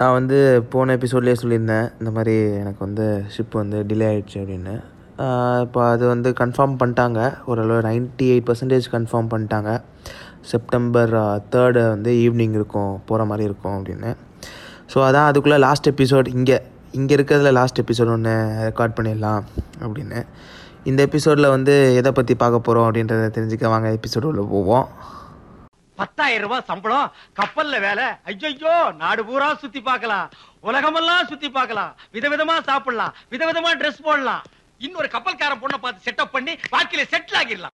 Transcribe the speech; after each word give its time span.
நான் 0.00 0.16
வந்து 0.16 0.38
போன 0.72 0.94
எபிசோட்லேயே 0.98 1.36
சொல்லியிருந்தேன் 1.42 1.86
இந்த 2.00 2.10
மாதிரி 2.16 2.34
எனக்கு 2.62 2.80
வந்து 2.86 3.04
ஷிப் 3.34 3.54
வந்து 3.60 3.78
டிலே 3.90 4.06
ஆகிடுச்சு 4.08 4.38
அப்படின்னு. 4.42 4.74
இப்போ 5.64 5.80
அது 5.92 6.04
வந்து 6.12 6.30
கன்ஃபார்ம் 6.40 6.74
பண்ணிட்டாங்க. 6.80 7.20
ஓரளவு 7.50 7.84
நைன்ட்டி 7.88 8.26
எயிட் 8.32 8.46
பர்சன்டேஜ் 8.48 8.86
கன்ஃபார்ம் 8.96 9.30
பண்ணிட்டாங்க 9.32 9.70
செப்டம்பர் 10.50 11.14
தேர்டு 11.54 11.80
வந்து 11.94 12.10
ஈவினிங் 12.24 12.56
இருக்கும் 12.58 12.92
போகிற 13.08 13.24
மாதிரி 13.30 13.48
இருக்கும் 13.48 13.76
அப்படின்னு. 13.78 14.10
ஸோ 14.92 14.98
அதான் 15.06 15.28
அதுக்குள்ளே 15.30 15.60
லாஸ்ட் 15.66 15.90
எபிசோட் 15.94 16.28
இங்கே 16.36 16.58
இங்கே 16.98 17.14
இருக்கிறதுல 17.18 17.52
லாஸ்ட் 17.60 17.82
எபிசோட் 17.84 18.14
ஒன்று 18.16 18.34
ரெக்கார்ட் 18.68 18.96
பண்ணிடலாம் 18.98 19.42
அப்படின்னு. 19.84 20.20
இந்த 20.90 21.00
எபிசோடில் 21.08 21.54
வந்து 21.56 21.74
எதை 22.00 22.10
பற்றி 22.18 22.34
பார்க்க 22.42 22.66
போகிறோம் 22.66 22.86
அப்படின்றத 22.88 23.30
தெரிஞ்சுக்க 23.36 23.68
வாங்க 23.72 23.88
எபிசோடு 23.98 24.28
உள்ள 24.32 24.42
போவோம். 24.54 24.86
பத்தாயிரம் 25.96 26.46
ரூபாய் 26.46 26.68
சம்பளம் 26.70 27.12
கப்பல்ல 27.40 27.80
வேலை. 27.80 28.06
ஐயோ 28.24 28.74
நாடு 28.98 29.24
பூரா 29.24 29.54
சுத்தி 29.54 29.80
பார்க்கலாம். 29.80 30.30
உலகமெல்லாம் 30.60 31.26
சுத்தி 31.26 31.50
பார்க்கலாம். 31.50 31.96
விதவிதமா 32.12 32.56
சாப்பிடலாம். 32.62 33.14
விதவிதமா 33.30 33.72
ட்ரெஸ் 33.80 34.06
போடலாம். 34.08 34.44
இன்னொரு 34.78 35.08
கப்பல்காரன் 35.12 35.62
பொண்ணை 35.62 35.78
பார்த்து 35.80 36.06
செட்டப் 36.06 36.34
பண்ணி 36.36 36.52
வாழ்க்கையில 36.52 37.04
செட்டில் 37.12 37.38
ஆகிடலாம். 37.40 37.74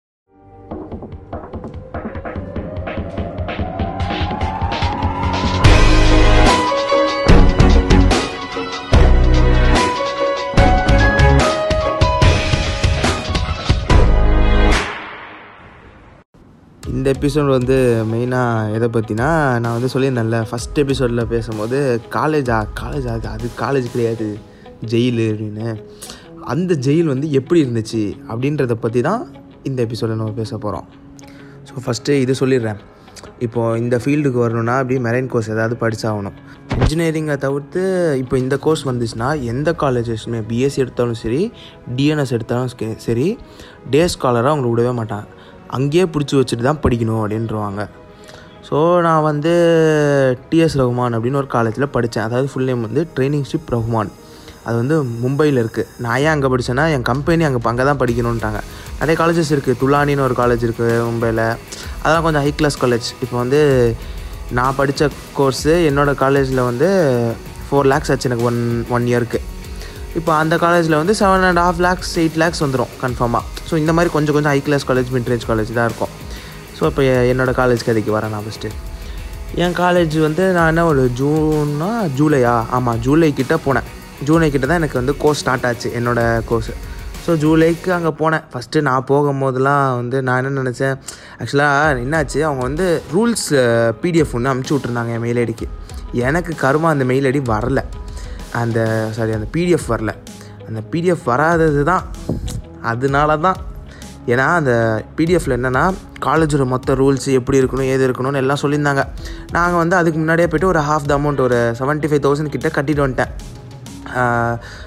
இந்த 17.01 17.13
எபிசோட் 17.19 17.47
வந்து 17.47 18.05
மெயினாக 18.11 18.73
எதை 18.73 18.87
பற்றினா 18.87 19.29
நான் 19.59 19.81
வந்து 19.81 19.87
சொல்லியிருந்தேன்ல 19.93 20.45
ஃபஸ்ட் 20.51 20.73
எபிசோடில் 20.73 21.27
பேசும்போது 21.27 22.01
காலேஜா 22.09 22.67
காலேஜ் 22.79 23.07
அது 23.07 23.27
அது 23.27 23.49
காலேஜ் 23.57 23.91
கிடையாது 23.91 24.37
ஜெயிலு 24.85 25.25
அப்படின்னு. 25.31 25.83
அந்த 26.41 26.73
ஜெயில் 26.73 27.03
வந்து 27.03 27.31
எப்படி 27.31 27.63
இருந்துச்சு 27.63 28.13
அப்படின்றத 28.29 28.71
பற்றி 28.71 29.01
தான் 29.01 29.27
இந்த 29.63 29.81
எபிசோடில் 29.81 30.15
நம்ம 30.15 30.31
பேச 30.31 30.57
போகிறோம் 30.57 30.87
ஸோ 31.67 31.89
ஃபஸ்ட்டு 31.89 32.09
இது 32.09 32.33
சொல்லிடுறேன். 32.39 32.77
இப்போது 33.39 33.79
இந்த 33.79 33.97
ஃபீல்டுக்கு 33.97 34.37
வரணும்னா 34.37 34.77
அப்படி 34.77 34.99
மெரைன் 34.99 35.27
கோர்ஸ் 35.27 35.49
ஏதாவது 35.49 35.75
படித்தாகணும் 35.79 36.37
இன்ஜினியரிங்கை 36.79 37.37
தவிர்த்து 37.37 37.81
இப்போ 38.17 38.37
இந்த 38.37 38.57
கோர்ஸ் 38.57 38.87
வந்துச்சுன்னா 38.87 39.41
எந்த 39.41 39.71
காலேஜஸ்மே 39.71 40.41
பிஎஸ்சி 40.49 40.77
எடுத்தாலும் 40.77 41.13
சரி 41.13 41.51
டிஎன்எஸ் 41.95 42.31
எடுத்தாலும் 42.31 42.69
சரி- 42.79 42.95
சரி 42.95 43.37
டே 43.89 44.05
ஸ்காலராக 44.05 44.53
அவங்களை 44.53 44.71
விடவே 44.71 44.91
மாட்டாங்க. 45.01 45.27
அங்கேயே 45.71 46.05
பிடிச்சி 46.05 46.35
வச்சுட்டு 46.35 46.63
தான் 46.63 46.81
படிக்கணும் 46.83 47.21
அப்படின்றவாங்க 47.21 47.81
ஸோ 48.67 49.01
நான் 49.01 49.21
வந்து 49.21 49.53
டிஎஸ் 50.49 50.77
ரகுமான் 50.77 51.15
அப்படின்னு 51.15 51.37
ஒரு 51.37 51.47
காலேஜில் 51.47 51.91
படித்தேன் 51.91 52.23
அதாவது 52.23 52.47
ஃபுல் 52.47 52.65
நேம் 52.65 52.81
வந்து 52.81 53.07
ட்ரைனிங் 53.15 53.47
ஷிப் 53.51 53.71
ரகுமான். 53.71 54.11
அது 54.65 54.75
வந்து 54.77 54.95
மும்பையில் 55.23 55.59
இருக்குது 55.61 55.87
நான் 55.97 56.17
ஏன் 56.17 56.33
அங்கே 56.33 56.47
படித்தேன்னா 56.47 56.85
என் 56.91 57.01
கம்பெனி 57.01 57.43
அங்கே 57.43 57.61
அங்கே 57.69 57.83
தான் 57.83 57.99
படிக்கணுன்ட்டாங்க 57.99 58.59
நிறைய 58.99 59.15
காலேஜஸ் 59.19 59.51
இருக்குது 59.51 59.79
துலானின்னு 59.79 60.21
ஒரு 60.21 60.35
காலேஜ் 60.35 60.65
இருக்குது 60.67 61.05
மும்பையில் 61.05 61.43
அதெல்லாம் 62.01 62.23
கொஞ்சம் 62.23 62.41
ஹை 62.41 62.51
கிளாஸ் 62.51 62.77
காலேஜ் 62.81 63.07
இப்போ 63.21 63.35
வந்து 63.37 63.61
நான் 64.51 64.75
படித்த 64.75 65.09
கோர்ஸு 65.37 65.73
என்னோடய 65.89 66.15
காலேஜில் 66.15 66.61
வந்து 66.61 66.89
ஃபோர் 67.67 67.85
லேக்ஸ் 67.85 68.11
ஆச்சு 68.11 68.29
எனக்கு 68.29 68.45
ஒன் 68.45 68.61
ஒன் 68.89 69.07
இயருக்கு 69.07 69.39
இப்போ 70.15 70.33
அந்த 70.33 70.57
காலேஜில் 70.57 70.95
வந்து 70.95 71.13
seven 71.13 71.47
and 71.49 71.59
half 71.59 71.79
lakhs 71.79 72.13
eight 72.17 72.37
lakhs 72.37 72.63
வந்துடும் 72.63 72.93
கன்ஃபார்மாக 73.01 73.45
ஸோ 73.71 73.77
இந்த 73.81 73.91
மாதிரி 73.97 74.09
கொஞ்சம் 74.13 74.35
கொஞ்சம் 74.35 74.53
high 74.53 74.61
class 74.67 74.85
college 74.91 75.09
midrange 75.15 75.49
college 75.49 75.69
தான் 75.79 75.89
இருக்கும். 75.89 76.13
ஸோ 76.77 76.83
இப்போ 76.91 77.01
என்னோடய 77.31 77.55
காலேஜ் 77.59 77.83
கதைக்கு 77.89 78.11
வரேன் 78.15 78.33
நான் 78.35 78.45
ஃபஸ்ட்டு 78.45 78.71
என் 79.63 79.75
காலேஜ் 79.81 80.15
வந்து 80.25 80.43
நான் 80.57 80.69
என்ன 80.71 80.83
ஒரு 80.91 81.03
ஜூன்னா 81.19 81.89
ஜூலையா? 82.17 82.55
ஆமாம் 82.77 82.99
ஜூலை 83.05 83.29
கிட்டே 83.39 83.57
போனேன். 83.65 83.87
ஜூலை 84.27 84.47
கிட்ட 84.53 84.65
தான் 84.71 84.79
எனக்கு 84.81 84.99
வந்து 84.99 85.13
கோர்ஸ் 85.23 85.41
ஸ்டார்ட் 85.43 85.67
ஆச்சு 85.69 85.89
என்னோடய 85.99 86.43
கோர்ஸ் 86.49 86.71
ஸோ 87.25 87.31
ஜூலைக்கு 87.43 87.89
அங்கே 87.95 88.11
போனேன். 88.21 88.45
ஃபஸ்ட்டு 88.51 88.83
நான் 88.87 89.07
போகும்போதெல்லாம் 89.11 89.83
வந்து 89.99 90.17
நான் 90.27 90.39
என்ன 90.41 90.61
நினச்சேன்? 90.61 90.95
ஆக்சுவலாக 91.41 92.03
என்னாச்சு? 92.03 92.39
அவங்க 92.47 92.61
வந்து 92.69 92.85
ரூல்ஸ் 93.15 93.47
பிடிஎஃப் 94.03 94.33
ஒன்று 94.37 94.51
அமுச்சு 94.53 94.75
விட்ருந்தாங்க 94.75 95.15
என் 95.17 95.23
மெயில் 95.25 95.41
ஐடிக்கு. 95.43 95.67
எனக்கு 96.27 96.53
கருமா 96.63 96.89
அந்த 96.95 97.05
மெயில் 97.11 97.27
ஐடி 97.31 97.41
வரல. 97.53 97.81
அந்த 98.61 98.79
சாரி 99.17 99.35
அந்த 99.39 99.49
பிடிஎஃப் 99.57 99.89
வரல. 99.93 100.13
அந்த 100.69 100.81
பிடிஎஃப் 100.93 101.27
வராதது 101.31 101.83
தான் 101.91 102.05
அதனால 102.91 103.37
தான் 103.45 103.57
ஏன்னா 104.33 104.45
அந்த 104.59 104.73
பிடிஎஃப்பில் 105.17 105.55
என்னென்னா 105.57 105.83
காலேஜோட 106.25 106.65
மொத்த 106.73 106.95
ரூல்ஸ் 107.01 107.29
எப்படி 107.39 107.59
இருக்கணும் 107.61 107.89
ஏது 107.93 108.03
இருக்கணும்னு 108.07 108.41
எல்லாம் 108.43 108.61
சொல்லியிருந்தாங்க. 108.63 109.03
நாங்கள் 109.57 109.81
வந்து 109.83 109.95
அதுக்கு 109.99 110.19
முன்னாடியே 110.21 110.49
போய்ட்டு 110.51 110.71
ஒரு 110.73 110.81
ஹாஃப் 110.89 111.07
த 111.11 111.15
அமௌண்ட் 111.19 111.41
ஒரு 111.47 111.59
செவன்ட்டி 111.79 112.09
ஃபைவ் 112.11 112.23
தௌசண்ட் 112.25 112.53
கிட்ட 112.55 112.69
கட்டிட்டு 112.77 113.03
வந்துட்டேன். 113.05 113.33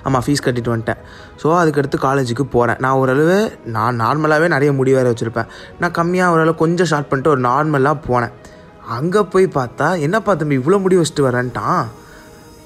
ஆமாம் 0.07 0.25
ஃபீஸ் 0.25 0.45
கட்டிட்டு 0.47 0.73
வந்துட்டேன். 0.73 1.01
ஸோ 1.43 1.47
அதுக்கடுத்து 1.61 1.99
காலேஜுக்கு 2.07 2.45
போகிறேன் 2.55 2.81
நான் 2.85 2.99
ஓரளவு 3.03 3.39
நான் 3.77 4.01
நார்மலாகவே 4.05 4.49
நிறைய 4.55 4.73
முடி 4.79 4.93
வேறு 4.97 5.13
வச்சுருப்பேன். 5.13 5.49
நான் 5.81 5.95
கம்மியாக 5.99 6.35
ஓரளவு 6.35 6.61
கொஞ்சம் 6.63 6.91
ஷார்ட் 6.91 7.09
பண்ணிட்டு 7.11 7.33
ஒரு 7.35 7.43
நார்மலாக 7.49 7.99
போனேன். 8.09 8.35
அங்கே 8.97 9.23
போய் 9.33 9.47
பார்த்தா 9.59 9.87
என்னப்பா 10.07 10.33
தம்பி 10.41 10.59
இவ்வளோ 10.61 10.81
முடி 10.85 10.97
வச்சுட்டு 11.01 11.27
வரேன்ட்டான் 11.29 11.83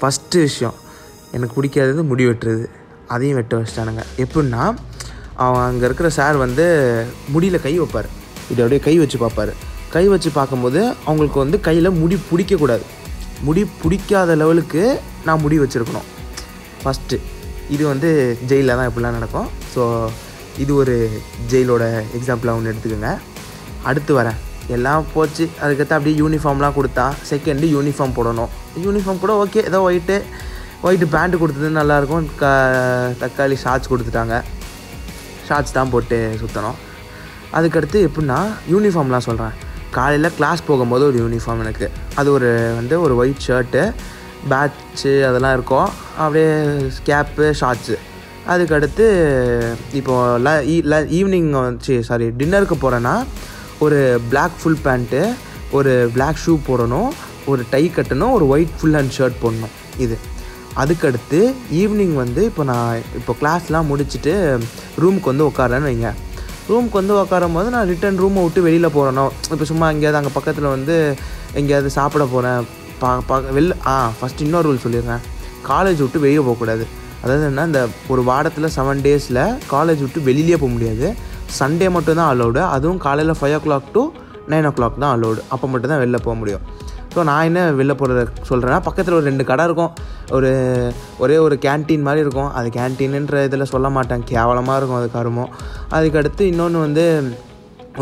ஃபஸ்ட்டு 0.01 0.43
விஷயம் 0.47 0.77
எனக்கு 1.37 1.55
பிடிக்காதது 1.59 2.03
முடி 2.11 2.27
வெட்டுறது. 2.29 2.67
அதையும் 3.15 3.39
வெட்ட 3.39 3.55
வச்சிட்டானுங்க. 3.61 4.03
எப்படின்னா 4.25 4.63
அவன் 5.45 5.65
அங்கே 5.69 5.85
இருக்கிற 5.89 6.09
சார் 6.19 6.37
வந்து 6.45 6.65
முடியில் 7.35 7.65
கை 7.67 7.75
வைப்பார். 7.81 8.09
இப்படி 8.49 8.63
அப்படியே 8.65 8.83
கை 8.87 8.95
வச்சு 9.03 9.19
பார்ப்பார். 9.25 9.53
கை 9.95 10.05
வச்சு 10.13 10.31
பார்க்கும்போது 10.39 10.81
அவங்களுக்கு 11.09 11.39
வந்து 11.43 11.59
கையில் 11.67 11.97
முடி 12.01 12.17
பிடிக்கக்கூடாது. 12.31 12.85
முடி 13.47 13.63
பிடிக்காத 13.83 14.31
லெவலுக்கு 14.41 14.83
நான் 15.27 15.43
முடி 15.45 15.59
வச்சுருக்கணும். 15.63 16.09
ஃபஸ்ட்டு 16.83 17.19
இது 17.75 17.83
வந்து 17.93 18.11
ஜெயிலில் 18.51 18.77
தான் 18.79 18.89
இப்படிலாம் 18.91 19.17
நடக்கும். 19.19 19.49
ஸோ 19.75 19.83
இது 20.63 20.73
ஒரு 20.83 20.97
ஜெயிலோட 21.53 21.85
எக்ஸாம்பிளாக 22.19 22.59
ஒன்று 22.59 22.73
எடுத்துக்கோங்க. 22.73 23.11
அடுத்து 23.89 24.13
வரேன். 24.21 24.39
எல்லாம் 24.77 25.09
போச்சு. 25.15 25.45
அதுக்கடுத்து 25.63 25.97
அப்படியே 25.97 26.17
யூனிஃபார்ம்லாம் 26.23 26.77
கொடுத்தா 26.79 27.05
செகண்டு 27.31 27.67
யூனிஃபார்ம் 27.77 28.17
போடணும். 28.19 28.53
யூனிஃபார்ம் 28.87 29.25
கூட 29.25 29.35
ஓகே 29.45 29.61
ஏதோ 29.71 29.81
ஒயிட்டு 29.89 30.17
ஒயிட்டு 30.87 31.07
பேண்ட்டு 31.15 31.43
கொடுத்தது 31.43 31.69
நல்லாயிருக்கும் 31.81 32.27
க 32.41 32.47
தக்காளி 33.23 33.57
ஷார்ட்ஸ் 33.65 33.91
கொடுத்துட்டாங்க. 33.93 34.37
ஷார்ட்ஸ் 35.49 35.73
தான் 35.73 35.91
போட்டு 35.91 36.39
சுற்றணும் 36.41 36.77
அதுக்கடுத்து 37.53 38.09
எப்படின்னா 38.09 38.39
யூனிஃபார்ம்லாம் 38.73 39.19
சொல்கிறேன் 39.19 39.67
காலையில் 39.91 40.35
கிளாஸ் 40.35 40.63
போகும்போது 40.67 41.07
ஒரு 41.07 41.19
யூனிஃபார்ம் 41.19 41.59
எனக்கு. 41.59 41.91
அது 42.15 42.33
ஒரு 42.33 42.73
வந்து 42.75 43.01
ஒரு 43.01 43.17
ஒயிட் 43.17 43.45
ஷர்ட்டு 43.47 43.95
பேட்ச்சு 44.51 45.23
அதெல்லாம் 45.29 45.53
இருக்கும். 45.53 45.89
அப்படியே 46.19 46.55
கேப்பு 47.07 47.53
ஷார்ட்ஸு 47.61 47.99
அதுக்கடுத்து 48.49 49.07
இப்போது 49.93 50.45
ல 50.45 50.65
ஈ- 50.65 50.81
ல 50.81 50.95
ஈவினிங் 51.19 51.51
வச்சு 51.51 52.05
சாரி 52.05 52.27
டின்னருக்கு 52.27 52.75
போகிறேன்னா 52.83 53.25
ஒரு 53.79 54.21
பிளாக் 54.29 54.51
ஃபுல் 54.63 54.79
பேண்ட்டு 54.85 55.35
ஒரு 55.71 56.11
பிளாக் 56.13 56.37
ஷூ 56.47 56.59
போடணும். 56.69 57.09
ஒரு 57.47 57.65
டை 57.71 57.93
கட்டணும். 57.95 58.33
ஒரு 58.33 58.49
ஒயிட் 58.49 58.81
ஃபுல் 58.81 58.93
ஹேண்ட் 58.93 59.13
ஷர்ட் 59.19 59.35
போடணும். 59.43 59.75
இது. 59.99 60.19
அதுக்கடுத்து 60.83 61.39
ஈவினிங் 61.81 62.17
வந்து 62.23 62.41
இப்போ 62.51 62.65
நான் 62.71 63.03
இப்போ 63.19 63.33
கிளாஸ்லாம் 63.41 63.89
முடிச்சுட்டு 63.91 64.33
ரூமுக்கு 65.03 65.31
வந்து 65.33 65.47
உட்காரேன்னு 65.51 65.89
வைங்க. 65.91 66.11
ரூமுக்கு 66.71 66.99
வந்து 67.01 67.15
உட்காரும் 67.21 67.57
போது 67.57 67.69
நான் 67.75 67.89
ரிட்டன் 67.91 68.21
ரூமை 68.23 68.41
விட்டு 68.45 68.61
வெளியில் 68.67 68.95
போகிறேனோ 68.97 69.25
இப்போ 69.55 69.67
சும்மா 69.71 69.87
எங்கேயாவது 69.95 70.19
அங்கே 70.21 70.33
பக்கத்தில் 70.37 70.69
வந்து 70.75 70.97
எங்கேயாவது 71.61 71.91
சாப்பிட 71.99 72.25
போகிறேன் 72.35 72.67
பா 73.01 73.11
பா 73.29 73.37
வெளில 73.57 73.75
ஆ 73.93 73.97
ஃபஸ்ட் 74.19 74.43
இன்னொரு 74.45 74.67
ரூல் 74.69 74.85
சொல்லிடுறேன். 74.85 75.23
காலேஜ் 75.71 76.01
விட்டு 76.05 76.25
வெளியே 76.25 76.43
போகக்கூடாது. 76.47 76.85
அதாவது 77.23 77.45
என்ன 77.51 77.65
இந்த 77.71 77.81
ஒரு 78.13 78.23
வாரத்தில் 78.31 78.75
செவன் 78.77 79.03
டேஸில் 79.07 79.43
காலேஜ் 79.75 80.03
விட்டு 80.05 80.21
வெளியிலே 80.29 80.59
போக 80.63 80.71
முடியாது. 80.77 81.09
சண்டே 81.59 81.89
மட்டும் 81.97 82.21
தான் 82.21 82.31
அதுவும் 82.77 83.01
காலையில் 83.07 83.39
five 83.41 83.57
o'clock 83.67 83.89
to 83.97 84.03
nine 84.53 84.69
o'clock 84.79 85.03
தான் 85.05 85.15
அலோடு 85.17 85.41
அப்போ 85.55 85.67
மட்டும் 85.73 85.93
தான் 85.93 86.03
வெளில 86.05 86.21
போக 86.27 86.37
முடியும். 86.43 86.65
ஸோ 87.19 87.25
நான் 87.31 87.47
என்ன 87.51 87.61
வெளில 87.81 87.95
போகிறத 88.01 88.25
சொல்கிறேன்னா 88.51 88.81
பக்கத்தில் 88.89 89.19
ஒரு 89.19 89.29
ரெண்டு 89.31 89.45
கடை 89.51 89.65
இருக்கும். 89.69 89.93
ஒரு 90.37 90.51
ஒரே 91.25 91.37
ஒரு 91.47 91.57
கேன்டீன் 91.67 92.07
மாதிரி 92.09 92.25
இருக்கும். 92.27 92.51
அது 92.59 92.69
கேன்டீனுன்ற 92.79 93.45
இதில் 93.49 93.71
சொல்ல 93.75 93.89
மாட்டேன். 93.97 94.25
கேவலமாக 94.33 94.79
இருக்கும் 94.81 95.01
அது 95.03 95.09
கருமம் 95.19 95.53
அதுக்கடுத்து 95.99 96.43
இன்னொன்று 96.53 96.81
வந்து 96.87 97.05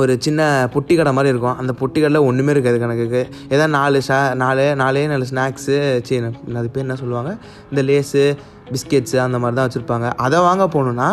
ஒரு 0.00 0.14
சின்ன 0.24 0.40
பொட்டி 0.72 0.94
கடை 0.96 1.12
மாதிரி 1.16 1.32
இருக்கும். 1.32 1.56
அந்த 1.60 1.72
புட்டி 1.80 1.98
கடையில் 2.00 2.26
ஒன்றுமே 2.28 2.52
இருக்காது 2.54 2.78
கணக்குக்கு. 2.82 3.22
ஏதாவது 3.52 3.72
நாலு 3.76 3.98
ஷா 4.08 4.18
நாலு 4.42 4.64
நாலே 4.82 5.04
நாலு 5.12 5.28
ஸ்நாக்ஸு 5.30 5.76
சரி 6.08 6.18
அது 6.60 6.68
பேர் 6.74 6.84
என்ன 6.86 6.98
சொல்லுவாங்க? 7.02 7.32
இந்த 7.70 7.82
லேஸு 7.90 8.24
பிஸ்கெட்ஸு 8.72 9.16
அந்த 9.24 9.36
மாதிரி 9.42 9.56
தான் 9.58 9.66
வச்சுருப்பாங்க. 9.68 10.06
அதை 10.24 10.38
வாங்க 10.46 10.64
போகணுன்னா 10.74 11.08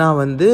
நான் 0.00 0.18
வந்து 0.22 0.48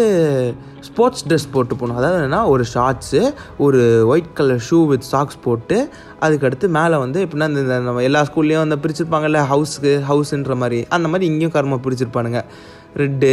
ஸ்போர்ட்ஸ் 0.89 1.25
ட்ரெஸ் 1.29 1.47
போட்டு 1.55 1.75
போகணும். 1.81 1.99
அதாவது 2.01 2.17
என்னென்னா 2.19 2.41
ஒரு 2.53 2.65
ஷார்ட்ஸு 2.75 3.21
ஒரு 3.67 3.81
white 4.13 4.31
colour 4.39 4.63
shoe 4.69 4.79
with 4.93 5.09
socks 5.13 5.39
போட்டு 5.47 5.79
அதுக்கடுத்து 6.27 6.69
மேலே 6.79 6.99
வந்து 7.05 7.21
எப்படின்னா 7.25 7.49
இந்த 7.53 7.81
நம்ம 7.89 8.05
எல்லா 8.09 8.23
ஸ்கூல்லேயும் 8.29 8.67
அந்த 8.67 8.79
பிரிச்சிருப்பாங்கல்ல 8.85 9.43
ஹவுஸ்க்கு 9.53 9.95
ஹவுஸுன்ற 10.11 10.57
மாதிரி. 10.63 10.81
அந்த 10.97 11.09
மாதிரி 11.15 11.29
இங்கேயும் 11.33 11.55
கர்மம் 11.57 11.85
பிரிச்சிருப்பானுங்க 11.87 12.43
ரெட்டு 13.03 13.33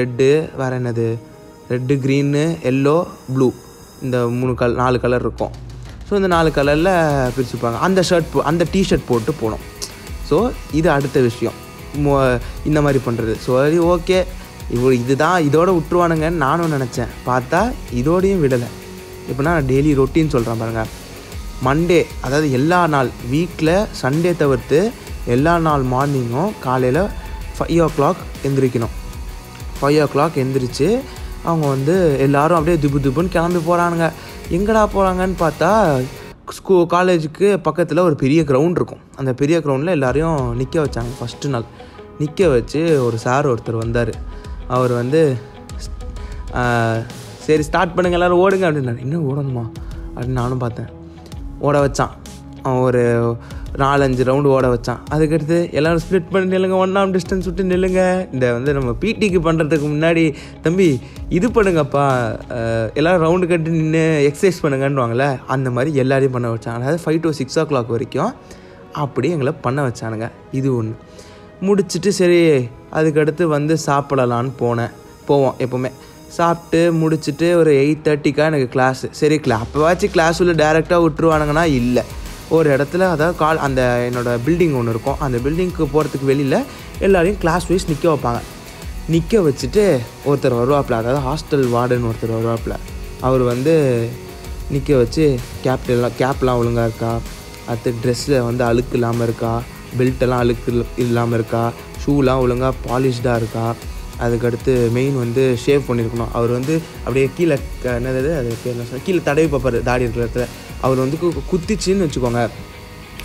ரெட்டு 0.00 0.28
வேறு 0.60 0.76
என்னது? 0.80 1.08
ரெட்டு 1.72 1.94
க்ரீனு 2.04 2.44
எல்லோ 2.70 2.96
ப்ளூ 3.34 3.48
இந்த 4.06 4.18
மூணு 4.40 4.52
கல் 4.60 4.76
நாலு 4.82 4.98
கலர் 5.04 5.24
இருக்கும். 5.26 5.54
ஸோ 6.08 6.12
இந்த 6.20 6.28
நாலு 6.34 6.50
கலரில் 6.58 6.92
பிரிச்சுப்பாங்க 7.36 7.78
அந்த 7.86 8.00
ஷர்ட் 8.10 8.30
போ 8.34 8.44
அந்த 8.50 8.66
டிஷர்ட் 8.74 9.08
போட்டு 9.08 9.32
போனோம் 9.40 9.64
ஸோ 10.28 10.36
இது 10.78 10.88
அடுத்த 10.96 11.18
விஷயம். 11.26 11.56
மோ 12.04 12.14
இந்த 12.68 12.78
மாதிரி 12.84 13.00
பண்ணுறது 13.06 13.34
ஸோ 13.44 13.50
சரி 13.62 13.80
ஓகே 13.92 14.18
இவ்வளோ 14.74 14.92
இதுதான் 15.02 15.38
இதோட 15.48 15.68
விட்டுருவானுங்கன்னு 15.76 16.42
நானும் 16.46 16.74
நினச்சேன். 16.76 17.12
பார்த்தா 17.28 17.60
இதோடையும் 18.00 18.42
விடலை. 18.44 18.68
எப்படின்னா 19.30 19.52
நான் 19.56 19.70
டெய்லி 19.70 19.92
ரொட்டீன் 20.00 20.32
சொல்கிறேன் 20.34 20.60
பாருங்கள் 20.62 20.90
மண்டே 21.66 22.00
அதாவது 22.26 22.48
எல்லா 22.58 22.80
நாள் 22.94 23.10
வீக்கில் 23.30 23.72
சண்டே 24.00 24.32
தவிர்த்து 24.42 24.80
எல்லா 25.34 25.54
நாள் 25.66 25.84
மார்னிங்கும் 25.94 26.52
காலையில் 26.66 27.02
ஃபைவ் 27.56 27.80
ஓ 27.86 27.88
கிளாக் 27.96 28.20
எந்திரிக்கணும். 28.48 28.94
ஃபைவ் 29.78 29.98
ஓ 30.04 30.06
கிளாக் 30.12 30.38
எந்திரிச்சு 30.44 30.88
அவங்க 31.48 31.64
வந்து 31.74 31.96
எல்லோரும் 32.26 32.58
அப்படியே 32.58 32.78
துபு 32.84 32.98
துபுன்னு 33.06 33.34
கிளம்பி 33.34 33.60
போகிறானுங்க 33.68 34.06
எங்கடா 34.56 34.84
போகிறாங்கன்னு 34.94 35.36
பார்த்தா 35.44 35.70
ஸ்கூ 36.58 36.74
காலேஜுக்கு 36.92 37.48
பக்கத்தில் 37.66 38.06
ஒரு 38.08 38.16
பெரிய 38.22 38.40
கிரவுண்ட் 38.50 38.78
இருக்கும். 38.80 39.02
அந்த 39.20 39.30
பெரிய 39.40 39.56
கிரவுண்டில் 39.64 39.96
எல்லாரையும் 39.96 40.38
நிற்க 40.60 40.76
வச்சாங்க 40.84 41.12
ஃபஸ்ட்டு 41.18 41.52
நாள். 41.54 41.66
நிற்க 42.20 42.48
வச்சு 42.54 42.80
ஒரு 43.06 43.18
சார் 43.26 43.50
ஒருத்தர் 43.52 43.82
வந்தார். 43.84 44.12
அவர் 44.76 44.92
வந்து 45.00 45.20
சரி 47.46 47.62
ஸ்டார்ட் 47.68 47.94
பண்ணுங்க 47.96 48.16
எல்லோரும் 48.18 48.42
ஓடுங்க 48.44 48.64
அப்படின்னாரு. 48.68 49.04
இன்னும் 49.06 49.28
ஓடணுமா? 49.30 49.66
அப்படின்னு 50.14 50.38
நானும் 50.40 50.64
பார்த்தேன். 50.64 50.90
ஓட 51.66 51.76
வச்சான். 51.84 52.12
அவன் 52.66 52.82
ஒரு 52.88 53.02
நாலஞ்சு 53.82 54.22
ரவுண்டு 54.28 54.52
ஓட 54.54 54.66
வச்சான். 54.74 55.00
அதுக்கடுத்து 55.14 55.56
எல்லோரும் 55.78 56.02
ஸ்ப்ளிட் 56.04 56.30
பண்ணி 56.32 56.46
நில்லுங்க 56.54 56.76
ஒன்றாம் 56.84 57.12
டிஸ்டன்ஸ் 57.16 57.46
விட்டு 57.48 57.64
நில்லுங்க. 57.72 58.02
இந்த 58.34 58.46
வந்து 58.56 58.70
நம்ம 58.76 58.92
பிடிக்கு 59.02 59.40
பண்ணுறதுக்கு 59.46 59.88
முன்னாடி 59.94 60.24
தம்பி 60.66 60.88
இது 61.38 61.48
பண்ணுங்கப்பா. 61.56 62.06
எல்லோரும் 62.98 63.24
ரவுண்டு 63.26 63.48
கட்டி 63.52 63.76
நின்று 63.76 64.04
எக்ஸசைஸ் 64.28 64.62
பண்ணுங்கன்னுவாங்கள்ல 64.64 65.26
அந்த 65.56 65.70
மாதிரி 65.76 65.92
எல்லாரையும் 66.04 66.36
பண்ண 66.36 66.50
வச்சாங்க. 66.54 66.80
அதாவது 66.82 67.00
five 67.04 67.20
to 67.26 67.32
six 67.40 67.58
O 67.62 67.64
clock 67.72 67.94
வரைக்கும் 67.96 68.32
அப்படி 69.04 69.30
எங்களை 69.36 69.54
பண்ண 69.66 69.80
வச்சானுங்க. 69.88 70.28
இது 70.60 70.70
ஒன்று 70.76 70.96
முடிச்சுட்டு 71.66 72.10
சரி 72.18 72.40
அதுக்கடுத்து 72.92 73.44
வந்து 73.46 73.74
சாப்பிடலான்னு 73.86 74.52
போனேன் 74.60 74.92
போவோம் 75.26 75.56
எப்போவுமே 75.58 75.90
சாப்பிட்டு 76.36 76.80
முடிச்சுட்டு 76.92 77.46
ஒரு 77.54 77.70
எயிட் 77.74 78.04
தேர்ட்டிக்காக 78.04 78.50
எனக்கு 78.50 78.68
கிளாஸ் 78.68 79.02
சரி 79.10 79.36
கிளா 79.38 79.56
அப்போவாச்சும் 79.60 80.12
கிளாஸ் 80.12 80.40
உள்ள 80.40 80.52
டேரெக்டாக 80.52 81.04
விட்டுருவானுங்கன்னா 81.04 81.64
இல்லை 81.72 82.02
ஒரு 82.50 82.68
இடத்துல 82.76 83.06
அதாவது 83.08 83.36
கால் 83.36 83.58
அந்த 83.58 83.80
என்னோடய 84.08 84.42
பில்டிங் 84.46 84.76
ஒன்று 84.76 84.90
இருக்கும் 84.90 85.18
அந்த 85.20 85.38
பில்டிங்க்கு 85.38 85.86
போகிறதுக்கு 85.86 86.26
வெளியில் 86.26 86.58
எல்லோரையும் 87.00 87.40
கிளாஸ் 87.40 87.66
வைஸ் 87.68 87.88
நிற்க 87.88 88.06
வைப்பாங்க 88.08 88.40
நிற்க 89.08 89.40
வச்சுட்டு 89.40 89.84
ஒருத்தர் 90.26 90.58
வருவாப்பில் 90.58 90.98
அதாவது 90.98 91.20
ஹாஸ்டல் 91.24 91.66
வார்டன் 91.72 92.06
ஒருத்தர் 92.06 92.36
வருவாப்புல 92.36 92.76
அவர் 93.20 93.42
வந்து 93.42 93.74
நிற்க 94.70 94.92
வச்சு 94.96 95.24
கேப் 95.62 95.90
எல்லாம் 95.90 96.16
கேப்லாம் 96.18 96.58
ஒழுங்காக 96.58 96.88
இருக்கா 96.88 97.12
அடுத்து 97.68 97.90
ட்ரெஸ்ஸில் 98.02 98.36
வந்து 98.40 98.64
அழுக்கு 98.64 98.94
இல்லாமல் 98.94 99.26
இருக்கா 99.26 99.52
பெல்ட்டெல்லாம் 99.98 100.38
அழுக்கு 100.38 100.86
இல்லாமல் 100.96 101.38
இருக்கா? 101.38 101.72
ஷூலாம் 102.06 102.38
ஒழுங்காக 102.38 102.76
பாலிஷ்டாக 102.88 103.36
இருக்கா? 103.36 103.74
அதுக்கடுத்து 104.20 104.90
மெயின் 104.90 105.18
வந்து 105.18 105.58
ஷேவ் 105.66 105.80
பண்ணியிருக்கணும் 105.88 106.28
அவர் 106.32 106.50
வந்து 106.50 106.82
அப்படியே 106.98 107.30
கீழே 107.36 107.58
க- 107.82 107.90
என்னது 107.90 108.18
அது? 108.18 108.56
பேர் 108.64 108.72
என்ன 108.72 109.02
கீழே 109.04 109.20
தடவி 109.24 109.46
பார்ப்பார் 109.46 109.82
தாடி 109.82 110.02
இருக்கிற 110.02 110.26
இடத்துல. 110.26 110.48
அவர் 110.80 110.96
வந்து 110.96 111.16
கு- 111.22 111.38
குத்திச்சின்னு 111.52 112.08
வச்சுக்கோங்க. 112.08 112.48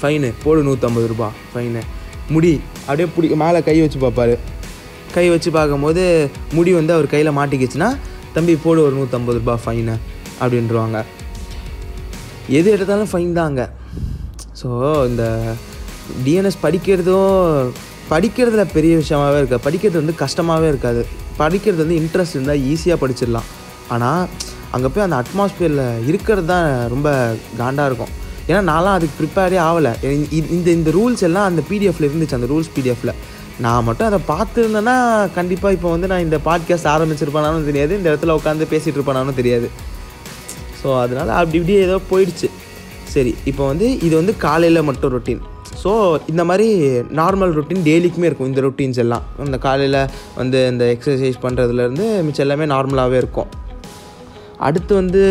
ஃபைனு 0.02 0.34
போடு 0.44 0.64
நூற்றம்பது 0.64 1.08
ரூபா. 1.08 1.32
ஃபைனு 1.56 1.82
முடி 2.30 2.62
அப்படியே 2.80 3.08
பிடி 3.16 3.36
மேலே 3.36 3.64
கை 3.64 3.82
வச்சு 3.82 4.00
பார்ப்பாரு. 4.00 4.38
கை 5.14 5.30
வச்சு 5.30 5.52
பார்க்கும்போது 5.52 6.30
முடி 6.52 6.74
வந்து 6.74 6.94
அவர் 6.94 7.08
கையில் 7.08 7.32
மாட்டிக்கிச்சுன்னா 7.32 7.98
தம்பி 8.34 8.56
போடு 8.56 8.84
ஒரு 8.84 8.96
நூற்றம்பது 8.96 9.32
ரூபா 9.32 9.60
ஃபைனு 9.66 10.00
அப்படின்றவாங்க. 10.42 11.04
எது 12.48 12.72
எடுத்தாலும் 12.72 13.08
ஃபைன் 13.12 13.34
தாங்க. 13.34 13.72
ஸோ 14.64 15.06
இந்த 15.08 15.54
டிஎன்எஸ் 16.26 16.64
படிக்கிறதும் 16.66 17.74
படிக்கிறதுல 18.14 18.64
பெரிய 18.78 18.94
விஷயமாகவே 19.02 19.38
இருக்காது. 19.42 19.64
படிக்கிறது 19.68 20.02
வந்து 20.02 20.16
கஷ்டமாகவே 20.24 20.68
இருக்காது. 20.74 21.02
படிக்கிறது 21.42 21.82
வந்து 21.84 22.00
இன்ட்ரெஸ்ட் 22.02 22.36
இருந்தால் 22.38 22.64
ஈஸியாக 22.72 22.98
படிச்சிடலாம். 23.04 23.48
ஆனால் 23.94 24.24
அங்கே 24.76 24.90
போய் 24.94 25.06
அந்த 25.06 25.18
அட்மாஸ்பியரில் 25.22 25.86
இருக்கிறது 26.10 26.48
தான் 26.52 26.68
ரொம்ப 26.94 27.10
காண்டாக 27.62 27.90
இருக்கும். 27.90 28.12
ஏன்னா 28.50 28.62
நான்லாம் 28.72 28.98
அதுக்கு 28.98 29.16
ப்ரிப்பேரே 29.20 29.58
ஆகலை 29.68 29.92
இந்த 30.58 30.68
இந்த 30.78 30.92
ரூல்ஸ் 30.98 31.24
எல்லாம் 31.28 31.48
அந்த 31.50 31.62
பிடிஎஃப்ல 31.70 32.08
இருந்துச்சு 32.10 32.38
அந்த 32.40 32.50
ரூல்ஸ் 32.54 32.72
பிடிஎஃப்ல 32.78 33.14
நான் 33.64 33.86
மட்டும் 33.88 34.08
அதை 34.10 34.20
பார்த்துருந்தேன்னா 34.32 34.96
கண்டிப்பாக 35.38 35.76
இப்போ 35.78 35.90
வந்து 35.96 36.10
நான் 36.12 36.26
இந்த 36.28 36.38
பாட்காஸ்ட் 36.48 36.90
ஆரம்பிச்சிருப்பேனாலும் 36.94 37.68
தெரியாது. 37.70 37.94
இந்த 38.00 38.08
இடத்துல 38.12 38.36
உட்காந்து 38.40 38.68
பேசிகிட்டு 38.74 38.98
இருப்பேனாலும் 39.00 39.40
தெரியாது. 39.42 39.70
ஸோ 40.82 40.88
அதனால் 41.04 41.32
அப்படி 41.40 41.58
இப்படியே 41.60 41.82
ஏதோ 41.88 41.98
போயிடுச்சு. 42.12 42.50
சரி 43.16 43.34
இப்போ 43.52 43.64
வந்து 43.72 43.88
இது 44.06 44.14
வந்து 44.22 44.36
காலையில் 44.46 44.88
மட்டும் 44.90 45.14
ரொட்டீன் 45.16 45.44
ஸோ 45.84 45.92
இந்த 46.32 46.44
மாதிரி 46.50 46.68
நார்மல் 47.20 47.56
ரொட்டீன் 47.58 47.86
டெய்லிக்குமே 47.90 48.28
இருக்கும் 48.30 48.50
இந்த 48.52 48.62
ரொட்டீன்ஸ் 48.68 49.02
எல்லாம். 49.04 49.26
இந்த 49.46 49.58
காலையில் 49.58 50.00
வந்து 50.40 50.60
இந்த 50.72 50.86
எக்ஸசைஸ் 50.96 51.44
பண்ணுறதுலேருந்து 51.46 52.08
மிச்சம் 52.28 52.46
எல்லாமே 52.46 52.68
நார்மலாகவே 52.76 53.20
இருக்கும். 53.24 53.52
அடுத்து 54.68 54.94
வந்து 55.02 55.22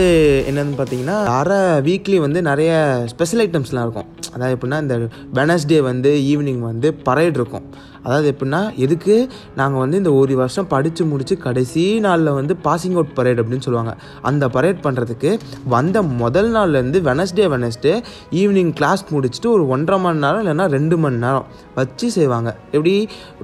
என்னன்னு 0.50 0.76
பார்த்தீங்கன்னா 0.78 1.16
அரை 1.38 1.60
வீக்லி 1.86 2.16
வந்து 2.24 2.40
நிறைய 2.50 2.72
ஸ்பெஷல் 3.12 3.42
ஐட்டம்ஸ்லாம் 3.44 3.84
இருக்கும். 3.86 4.08
அதாவது 4.34 4.54
எப்படின்னா 4.56 4.78
இந்த 4.84 4.96
வெனஸ்டே 5.38 5.78
வந்து 5.90 6.10
ஈவினிங் 6.32 6.62
வந்து 6.70 6.88
பரேட் 7.08 7.38
இருக்கும். 7.40 7.64
அதாவது 8.04 8.26
எப்படின்னா 8.32 8.60
எதுக்கு 8.84 9.14
நாங்கள் 9.58 9.82
வந்து 9.82 9.96
இந்த 10.02 10.12
ஒரு 10.20 10.36
வருஷம் 10.40 10.68
படித்து 10.72 11.02
முடித்து 11.10 11.34
கடைசி 11.44 11.82
நாளில் 12.06 12.30
வந்து 12.38 12.54
பாசிங் 12.66 12.96
அவுட் 12.98 13.12
பரேட் 13.18 13.40
அப்படின்னு 13.42 13.66
சொல்லுவாங்க. 13.66 13.92
அந்த 14.30 14.44
பரேட் 14.56 14.80
பண்ணுறதுக்கு 14.86 15.30
வந்த 15.74 16.02
முதல் 16.22 16.50
நாள்லேருந்து 16.56 17.00
வெனஸ்டே 17.10 17.46
வெனஸ்டே 17.54 17.94
ஈவினிங் 18.40 18.72
கிளாஸ் 18.80 19.04
முடிச்சுட்டு 19.14 19.50
ஒரு 19.56 19.66
ஒன்றரை 19.76 19.98
மணி 20.06 20.24
நேரம் 20.26 20.42
இல்லைன்னா 20.44 20.66
ரெண்டு 20.76 20.98
மணி 21.04 21.20
நேரம் 21.26 21.46
வச்சு 21.78 22.08
செய்வாங்க. 22.18 22.50
எப்படி? 22.74 22.94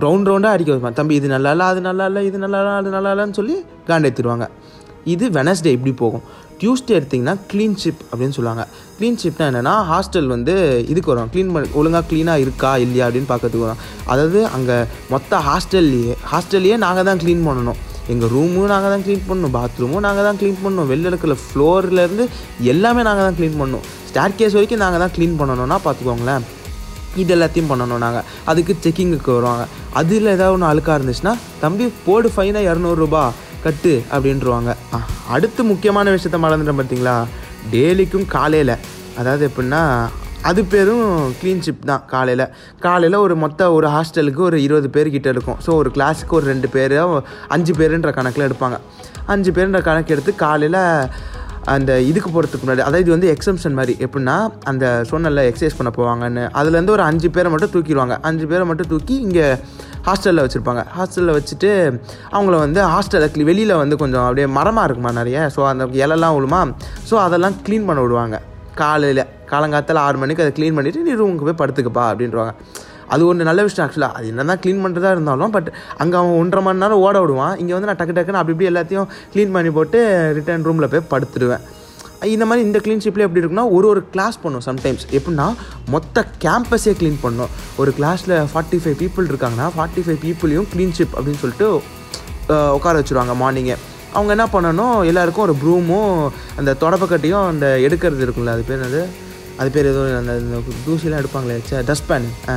ரவுண்ட் 0.06 0.30
ரவுண்டாக 0.32 0.56
அடிக்க 0.56 0.72
வைப்பாங்க. 0.74 0.98
தம்பி 1.02 1.20
இது 1.20 1.30
நல்லா 1.36 1.52
இல்லை 1.56 1.68
அது 1.74 1.82
நல்லா 1.88 2.06
இல்லை 2.12 2.22
இது 2.30 2.40
நல்லா 2.46 2.60
இல்லை 2.64 2.74
அது 2.82 2.90
நல்லா 2.96 3.12
இல்லைன்னு 3.14 3.38
சொல்லி 3.40 3.58
காண்டேத்திடுவாங்க 3.90 4.46
இது 5.14 5.24
வெனஸ்டே 5.38 5.72
இப்படி 5.76 5.92
போகும். 6.02 6.24
டியூஸ்டே 6.60 6.94
எடுத்திங்கன்னா 6.98 7.34
க்ளீன் 7.50 7.76
ஷிப் 7.82 8.00
அப்படின்னு 8.10 8.36
சொல்லுவாங்க. 8.36 8.62
க்ளீன் 8.96 9.18
ஷிப்னா 9.22 9.44
என்னென்னா 9.50 9.74
ஹாஸ்டல் 9.90 10.28
வந்து 10.34 10.54
இதுக்கு 10.92 11.12
வரும். 11.12 11.28
க்ளீன் 11.34 11.52
பண்ணி 11.54 11.68
ஒழுங்காக 11.80 12.04
க்ளீனாக 12.10 12.44
இருக்கா 12.44 12.72
இல்லையா 12.84 13.04
அப்படின்னு 13.08 13.30
பார்க்கறதுக்கு 13.32 13.66
வரும். 13.66 13.82
அதாவது 14.12 14.40
அங்கே 14.56 14.76
மொத்த 15.12 15.40
ஹாஸ்டல்லையே 15.48 16.16
ஹாஸ்டல்லையே 16.32 16.78
நாங்கள் 16.86 17.08
தான் 17.10 17.22
க்ளீன் 17.24 17.46
பண்ணணும். 17.48 17.78
எங்கள் 18.12 18.30
ரூமும் 18.34 18.70
நாங்கள் 18.74 18.92
தான் 18.94 19.02
க்ளீன் 19.06 19.24
பண்ணணும். 19.30 19.54
பாத்ரூமும் 19.56 20.04
நாங்கள் 20.08 20.26
தான் 20.28 20.38
க்ளீன் 20.42 20.60
பண்ணணும். 20.64 20.90
வெளில 20.92 21.10
இருக்கிற 21.12 21.34
ஃப்ளோர்லேருந்து 21.46 22.26
எல்லாமே 22.74 23.02
நாங்கள் 23.08 23.26
தான் 23.28 23.36
க்ளீன் 23.40 23.58
பண்ணணும். 23.62 23.84
ஸ்டார் 24.10 24.38
கேஸ் 24.38 24.56
வரைக்கும் 24.58 24.84
நாங்கள் 24.84 25.02
தான் 25.04 25.14
க்ளீன் 25.16 25.40
பண்ணணும்னா 25.40 25.78
பார்த்துக்கோங்களேன். 25.86 26.46
இது 27.22 27.32
எல்லாத்தையும் 27.34 27.70
பண்ணணும் 27.72 28.02
நாங்கள் 28.04 28.24
அதுக்கு 28.50 28.72
செக்கிங்குக்கு 28.84 29.30
வருவாங்க. 29.36 29.64
அதில் 30.00 30.32
ஏதாவது 30.36 30.54
ஒன்று 30.56 30.70
அழுக்காக 30.70 30.96
இருந்துச்சுன்னா 30.98 31.34
தம்பி 31.62 31.86
போடு 32.06 32.28
ஃபைனாக 32.34 32.68
இரநூறுபா. 32.70 33.22
கட்டு 33.64 33.92
அப்படின்றவாங்க. 34.14 34.70
அடுத்து 35.34 35.62
முக்கியமான 35.72 36.12
விஷயத்த 36.16 36.38
மறந்துட்டேன் 36.44 36.80
பார்த்தீங்களா 36.80 37.16
டெய்லிக்கும் 37.74 38.26
காலையில். 38.36 38.74
அதாவது 39.20 39.42
எப்படின்னா 39.48 39.82
அது 40.48 40.60
பேரும் 40.72 41.06
க்ளீன் 41.38 41.62
ஷிப் 41.64 41.88
தான் 41.90 42.04
காலையில். 42.12 42.44
காலையில் 42.84 43.16
ஒரு 43.24 43.34
மொத்த 43.44 43.70
ஒரு 43.76 43.86
ஹாஸ்டலுக்கு 43.94 44.42
ஒரு 44.48 44.58
இருபது 44.66 44.88
பேர்கிட்ட 44.96 45.28
இருக்கும். 45.34 45.58
ஸோ 45.64 45.70
ஒரு 45.80 45.90
கிளாஸுக்கு 45.96 46.36
ஒரு 46.38 46.46
ரெண்டு 46.52 46.68
பேர் 46.74 46.94
அஞ்சு 47.56 47.72
பேருன்ற 47.80 48.12
கணக்கில் 48.18 48.46
எடுப்பாங்க. 48.48 48.78
அஞ்சு 49.34 49.52
பேருன்ற 49.56 49.80
கணக்கு 49.88 50.14
எடுத்து 50.16 50.34
காலையில் 50.44 50.80
அந்த 51.74 51.92
இதுக்கு 52.10 52.28
போகிறதுக்கு 52.34 52.64
முன்னாடி 52.64 52.82
அதாவது 52.84 53.02
இது 53.04 53.14
வந்து 53.14 53.30
எக்ஸம்ஷன் 53.34 53.76
மாதிரி. 53.78 53.94
எப்படின்னா 54.04 54.36
அந்த 54.70 54.84
சொன்னல 55.10 55.42
எக்ஸசைஸ் 55.50 55.78
பண்ண 55.78 55.90
போவாங்கன்னு. 55.98 56.44
அதுலேருந்து 56.60 56.94
ஒரு 56.96 57.04
அஞ்சு 57.10 57.28
பேரை 57.34 57.48
மட்டும் 57.54 57.72
தூக்கிடுவாங்க. 57.74 58.16
அஞ்சு 58.28 58.46
பேரை 58.52 58.64
மட்டும் 58.70 58.90
தூக்கி 58.92 59.14
இங்கே 59.26 59.48
ஹாஸ்டலில் 60.06 60.42
வச்சுருப்பாங்க. 60.44 60.82
ஹாஸ்டலில் 60.96 61.34
வச்சுட்டு 61.38 61.70
அவங்கள 62.34 62.54
வந்து 62.64 62.80
ஹாஸ்டலில் 62.94 63.46
வெளியில் 63.50 63.74
வந்து 63.82 63.96
கொஞ்சம் 64.02 64.24
அப்படியே 64.26 64.46
மரமாக 64.58 64.86
இருக்குமா 64.88 65.12
நிறைய? 65.20 65.38
ஸோ 65.54 65.62
அந்த 65.70 65.86
இலெல்லாம் 66.02 66.36
விழுமா 66.38 66.60
ஸோ 67.10 67.16
அதெல்லாம் 67.26 67.56
க்ளீன் 67.68 67.88
பண்ண 67.88 68.00
விடுவாங்க. 68.04 68.38
காலையில் 68.82 69.22
காலங்காலத்தில் 69.52 70.00
ஆறு 70.06 70.18
மணிக்கு 70.22 70.44
அதை 70.44 70.52
க்ளீன் 70.58 70.76
பண்ணிவிட்டு 70.78 71.06
நீ 71.08 71.14
ரூமுக்கு 71.20 71.46
போய் 71.48 71.60
படுத்துக்கப்பா 71.62 72.04
அப்படின்றவாங்க. 72.10 72.54
அது 73.14 73.22
ஒன்று 73.28 73.48
நல்ல 73.48 73.60
விஷயம் 73.66 73.84
ஆக்சுவலாக 73.84 74.16
அது 74.18 74.26
என்ன 74.32 74.44
தான் 74.50 74.60
க்ளீன் 74.62 74.82
பண்ணுறதா 74.84 75.10
இருந்தாலும் 75.16 75.52
பட் 75.54 75.68
அங்கே 76.02 76.16
அவன் 76.20 76.38
ஒன்றரை 76.40 76.62
மணி 76.66 76.82
நேரம் 76.82 77.02
ஓட 77.06 77.16
விடுவான். 77.24 77.54
இங்கே 77.62 77.74
வந்து 77.76 77.88
நான் 77.90 78.00
டக்கு 78.00 78.16
டக்குன்னு 78.18 78.40
அப்படி 78.40 78.54
இப்படி 78.54 78.70
எல்லாத்தையும் 78.72 79.08
க்ளீன் 79.34 79.54
பண்ணி 79.56 79.70
போட்டு 79.78 79.98
ரிட்டர்ன் 80.38 80.66
ரூமில் 80.68 80.90
போய் 80.94 81.08
படுத்துடுவேன் 81.12 81.64
இந்த 82.34 82.44
மாதிரி 82.48 82.66
இந்த 82.66 82.78
க்ளீன்ஷிப்லேயே 82.84 83.26
எப்படி 83.26 83.42
இருக்குன்னா 83.42 83.64
ஒரு 83.76 83.86
ஒரு 83.88 84.00
கிளாஸ் 84.14 84.36
பண்ணும் 84.42 84.64
சம்டைம்ஸ் 84.66 85.04
எப்படின்னா 85.18 85.46
மொத்த 85.94 86.24
கேம்பஸே 86.44 86.92
க்ளீன் 87.00 87.20
பண்ணும். 87.24 87.50
ஒரு 87.80 87.90
கிளாஸில் 87.98 88.34
ஃபார்ட்டி 88.52 88.78
ஃபைவ் 88.82 88.96
பீப்புள் 89.02 89.28
இருக்காங்கன்னா 89.30 89.68
ஃபார்ட்டி 89.76 90.02
ஃபைவ் 90.06 90.20
பீப்புளையும் 90.24 90.68
க்ளீன்ஷிப் 90.72 91.14
அப்படின்னு 91.16 91.40
சொல்லிட்டு 91.44 91.68
உட்கார 92.78 92.94
வச்சுருவாங்க 93.00 93.34
மார்னிங்கே 93.42 93.76
அவங்க 94.16 94.30
என்ன 94.36 94.46
பண்ணணும்? 94.52 94.98
எல்லாருக்கும் 95.10 95.46
ஒரு 95.46 95.54
ப்ரூமும் 95.62 96.12
அந்த 96.60 96.70
தொடப்பக்கட்டையும் 96.82 97.46
அந்த 97.52 97.66
எடுக்கிறது 97.86 98.24
இருக்கும்ல 98.26 98.54
அது 98.56 98.64
பேர் 98.70 98.84
அது 98.88 99.00
அது 99.60 99.70
பேர் 99.74 99.90
எதுவும் 99.90 100.18
அந்த 100.20 100.32
அந்த 100.40 100.58
தூசிலாம் 100.86 101.20
எடுப்பாங்களே 101.22 101.58
சே 101.70 101.82
டஸ்ட்பேன் 101.90 102.28
ஆ 102.52 102.54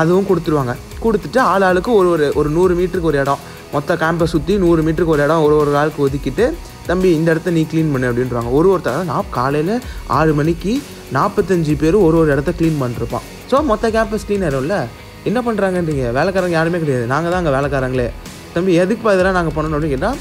அதுவும் 0.00 0.26
கொடுத்துருவாங்க. 0.30 0.72
கொடுத்துட்டு 1.04 1.38
ஆள் 1.52 1.64
ஆளுக்கு 1.68 1.90
ஒரு 2.00 2.08
ஒரு 2.14 2.26
ஒரு 2.40 2.48
நூறு 2.56 2.74
மீட்டருக்கு 2.78 3.10
ஒரு 3.12 3.20
இடம். 3.24 3.40
மொத்த 3.74 3.94
கேம்பஸ் 4.02 4.32
சுற்றி 4.34 4.54
நூறு 4.64 4.80
மீட்டருக்கு 4.86 5.14
ஒரு 5.16 5.24
இடம் 5.26 5.42
ஒரு 5.46 5.54
ஒரு 5.62 5.72
ஆளுக்கு 5.80 6.04
ஒதுக்கிட்டு 6.06 6.44
தம்பி 6.90 7.10
இந்த 7.18 7.28
இடத்த 7.34 7.54
நீ 7.58 7.62
க்ளீன் 7.72 7.92
பண்ணு 7.94 8.08
அப்படின்றாங்க. 8.10 8.50
ஒரு 8.58 8.68
ஒருத்தர் 8.74 9.10
நான் 9.12 9.30
காலையில் 9.38 9.74
ஆறு 10.18 10.32
மணிக்கு 10.40 10.72
நாற்பத்தஞ்சு 11.16 11.74
பேர் 11.82 11.96
ஒரு 12.06 12.16
ஒரு 12.22 12.30
இடத்த 12.34 12.52
க்ளீன் 12.58 12.80
பண்ணிருப்பான். 12.82 13.26
ஸோ 13.50 13.58
மொத்த 13.70 13.88
கேம்பஸ் 13.96 14.26
க்ளீன் 14.28 14.44
ஆயிரும்ல? 14.48 14.76
என்ன 15.28 15.38
பண்ணுறாங்கன்றீங்க 15.46 16.04
வேலைக்காரங்க 16.18 16.56
யாருமே 16.58 16.78
கிடையாது. 16.82 17.06
நாங்கள் 17.14 17.32
தான் 17.32 17.40
அங்கே 17.42 17.54
வேலைக்காரங்களே. 17.56 18.08
தம்பி 18.54 18.72
எதுக்கு 18.82 19.12
இதெல்லாம் 19.16 19.38
நாங்கள் 19.38 19.56
பண்ணணும் 19.56 19.76
அப்படின்னு 19.76 19.96
கேட்டால் 19.96 20.20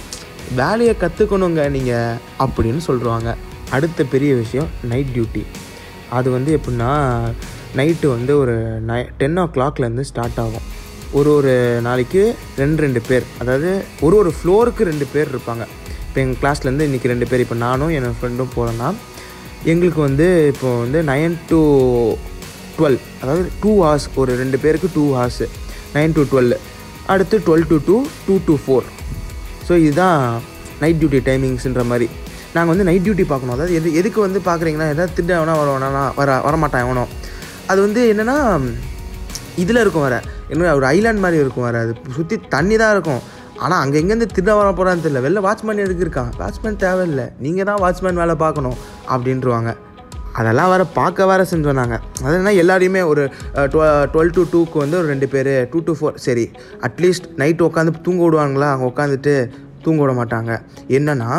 வேலையை 0.59 0.93
கற்றுக்கணுங்க 1.03 1.61
நீங்கள் 1.75 2.17
அப்படின்னு 2.43 2.81
சொல்கிறாங்க 2.89 3.29
அடுத்த 3.75 4.03
பெரிய 4.13 4.31
விஷயம் 4.41 4.69
நைட் 4.91 5.11
டியூட்டி 5.15 5.43
அது 6.17 6.27
வந்து 6.35 6.51
எப்படின்னா 6.57 6.91
நைட்டு 7.79 8.07
வந்து 8.15 8.33
ஒரு 8.41 8.55
நை 8.89 8.99
டென் 9.19 9.39
ஓ 9.41 9.43
கிளாக்லேருந்து 9.55 10.05
ஸ்டார்ட் 10.09 10.39
ஆகும். 10.43 10.65
ஒரு 11.17 11.29
ஒரு 11.39 11.53
நாளைக்கு 11.87 12.23
ரெண்டு 12.61 12.79
ரெண்டு 12.85 13.01
பேர். 13.09 13.25
அதாவது 13.41 13.69
ஒரு 14.05 14.15
ஒரு 14.21 14.31
ஃப்ளோருக்கு 14.37 14.89
ரெண்டு 14.91 15.05
பேர் 15.13 15.31
இருப்பாங்க. 15.33 15.65
இப்போ 16.09 16.19
எங்கள் 16.21 16.39
கிளாஸ்லேருந்து 16.41 16.85
இன்றைக்கி 16.89 17.07
ரெண்டு 17.11 17.25
பேர் 17.31 17.41
இப்போ 17.45 17.55
நானும் 17.65 17.91
என் 17.95 18.15
ஃப்ரெண்டும் 18.19 18.53
போகிறோன்னா 18.55 18.87
எங்களுக்கு 19.71 19.99
வந்து 20.07 20.27
இப்போ 20.51 20.69
வந்து 20.83 20.99
நைன் 21.09 21.35
டு 21.49 21.59
டுவெல் 22.77 22.97
அதாவது 23.21 23.43
டூ 23.63 23.71
ஹார்ஸ் 23.83 24.07
ஒரு 24.21 24.31
ரெண்டு 24.41 24.57
பேருக்கு 24.63 24.87
two 24.95 25.03
hours 25.17 25.47
nine 25.95 26.15
to 26.17 26.23
twelve 26.31 26.55
அடுத்து 27.13 27.37
twelve 27.47 27.67
to 27.71 27.77
two 27.87 27.97
two 28.27 28.35
to 28.47 28.55
four 28.63 28.87
so 29.67 29.75
இதுதான் 29.85 30.19
நைட் 30.81 30.99
டியூட்டி 30.99 31.19
டைமிங்ஸ்ன்ற 31.29 31.83
மாதிரி. 31.91 32.07
நாங்கள் 32.53 32.71
வந்து 32.73 32.85
நைட் 32.89 33.03
டியூட்டி 33.05 33.25
பார்க்கணும். 33.31 33.55
அதாவது 33.55 33.73
எது 33.79 33.89
எதுக்கு 33.99 34.19
வந்து 34.27 34.39
பார்க்குறீங்கன்னா 34.47 34.87
எதாவது 34.93 35.15
திட்ட 35.17 35.31
எவனா 35.39 35.55
வருவானா 35.61 36.03
வர 36.19 36.37
வரமாட்டான் 36.45 36.85
எவனோ. 36.85 37.03
அது 37.71 37.79
வந்து 37.85 38.01
என்னென்னா 38.11 38.37
இதில் 39.63 39.81
இருக்கும் 39.83 40.05
வர 40.07 40.15
என்ன 40.53 40.71
ஒரு 40.79 40.87
ஐலாண்ட் 40.95 41.23
மாதிரி 41.25 41.39
இருக்கும் 41.43 41.67
வர 41.69 41.79
அது 41.85 41.93
சுற்றி 42.17 42.35
தண்ணி 42.55 42.75
தான் 42.81 42.93
இருக்கும். 42.95 43.21
ஆனால் 43.65 43.81
அங்கே 43.83 43.97
எங்கேருந்து 44.01 44.27
திருட 44.35 44.51
வர 44.59 44.67
போகிறான்னு 44.77 45.03
தெரியல. 45.05 45.21
வெளில 45.25 45.39
வாட்ச்மேன் 45.45 45.83
எதுக்கு 45.85 46.03
இருக்கான்? 46.05 46.31
வாட்ச்மேன் 46.41 46.81
தேவையில்லை. 46.83 47.25
நீங்கள் 47.45 47.67
தான் 47.69 47.79
வாட்ச்மேன் 47.83 48.19
வேலை 48.23 48.35
பார்க்கணும் 48.43 48.77
அப்படின்ட்டுருவாங்க 49.13 49.71
அதெல்லாம் 50.39 50.69
வேறு 50.71 50.85
பார்க்க 50.97 51.25
வேறு 51.29 51.43
செஞ்சோம் 51.51 51.79
நாங்கள் 51.79 52.01
அது 52.25 52.35
என்ன 52.39 52.51
எல்லாரையுமே 52.63 53.01
ஒரு 53.11 53.23
டுவெல் 54.13 54.33
டு 54.35 54.41
டூக்கு 54.51 54.77
வந்து 54.83 54.97
ஒரு 54.99 55.07
ரெண்டு 55.13 55.27
பேர் 55.33 55.49
டூ 55.71 55.79
டு 55.87 55.93
ஃபோர் 55.99 56.19
சரி 56.25 56.45
அட்லீஸ்ட் 56.87 57.27
நைட்டு 57.41 57.65
உட்காந்து 57.69 57.93
தூங்க 58.07 58.21
விடுவாங்களா? 58.25 58.67
அங்கே 58.73 58.87
உட்காந்துட்டு 58.91 59.33
தூங்க 59.85 59.99
விட 60.03 60.13
மாட்டாங்க. 60.19 60.51
என்னென்னா 60.97 61.31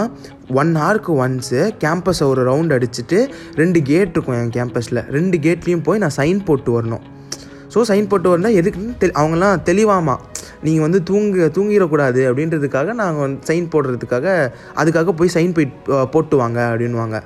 ஒன் 0.61 0.73
ஹவருக்கு 0.81 1.13
ஒன்ஸு 1.25 1.61
கேம்பஸை 1.85 2.27
ஒரு 2.33 2.43
ரவுண்ட் 2.51 2.75
அடிச்சுட்டு 2.77 3.19
ரெண்டு 3.61 3.81
கேட் 3.91 4.15
இருக்கும் 4.15 4.39
என் 4.41 4.55
கேம்பஸில் 4.59 5.01
ரெண்டு 5.17 5.39
கேட்லேயும் 5.47 5.85
போய் 5.89 6.03
நான் 6.05 6.17
சைன் 6.21 6.41
போட்டு 6.49 6.73
வரணும். 6.77 7.05
ஸோ 7.75 7.85
சைன் 7.91 8.11
போட்டு 8.13 8.31
வரணும் 8.33 8.57
எதுக்குன்னு 8.61 8.95
தெ 9.03 9.13
அவங்களாம் 9.23 9.65
தெளிவாமா? 9.71 10.17
நீங்கள் 10.67 10.87
வந்து 10.87 11.01
தூங்க 11.11 11.51
தூங்கிடக்கூடாது 11.57 12.23
அப்படின்றதுக்காக 12.31 12.95
நாங்கள் 13.03 13.25
வந்து 13.27 13.47
சைன் 13.51 13.69
போடுறதுக்காக 13.75 14.27
அதுக்காக 14.83 15.13
போய் 15.21 15.35
சைன் 15.37 15.55
போய் 15.59 15.69
போட்டுவாங்க 16.15 16.59
அப்படின்வாங்க 16.73 17.19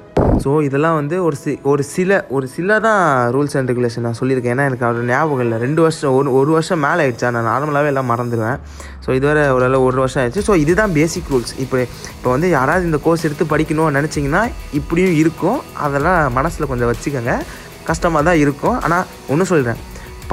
ஸோ 0.43 0.51
இதெல்லாம் 0.67 0.97
வந்து 0.99 1.17
ஒரு 1.27 1.37
சி 1.41 1.53
ஒரு 1.71 1.83
சில 1.93 2.11
ஒரு 2.37 2.47
சில 2.55 2.79
தான் 2.87 3.03
ரூல்ஸ் 3.35 3.55
அண்ட் 3.59 3.71
ரெகுலேஷன் 3.71 4.05
நான் 4.07 4.19
சொல்லியிருக்கேன். 4.21 4.55
ஏன்னா 4.55 4.67
எனக்கு 4.71 4.87
அவர் 4.89 5.09
ஞாபகம் 5.11 5.43
இல்லை. 5.45 5.59
ரெண்டு 5.65 5.81
வருஷம் 5.85 6.15
ஒரு 6.19 6.31
ஒரு 6.39 6.51
வருஷம் 6.57 6.83
மேலே 6.87 7.03
ஆயிடுச்சா 7.05 7.29
நான் 7.37 7.49
நார்மலாகவே 7.51 7.91
எல்லாம் 7.93 8.11
மறந்துடுவேன். 8.13 8.59
ஸோ 9.05 9.11
இதுவரை 9.19 9.45
ஓரளவு 9.57 9.87
ஒரு 9.89 10.03
வருஷம் 10.05 10.23
ஆயிடுச்சு. 10.23 10.45
ஸோ 10.49 10.55
இதுதான் 10.65 10.95
பேசிக் 10.99 11.31
ரூல்ஸ் 11.35 11.55
இப்போ 11.65 11.79
இப்போ 12.17 12.31
வந்து 12.35 12.51
யாராவது 12.57 12.89
இந்த 12.91 13.01
கோர்ஸ் 13.07 13.27
எடுத்து 13.29 13.47
படிக்கணும்னு 13.55 13.99
நினச்சிங்கன்னா 14.01 14.43
இப்படியும் 14.81 15.17
இருக்கும். 15.23 15.61
அதெல்லாம் 15.87 16.21
மனசில் 16.39 16.71
கொஞ்சம் 16.73 16.93
வச்சுக்கோங்க. 16.93 17.35
கஷ்டமாக 17.91 18.25
தான் 18.31 18.43
இருக்கும். 18.45 18.79
ஆனால் 18.87 19.07
ஒன்றும் 19.33 19.53
சொல்கிறேன் 19.55 19.81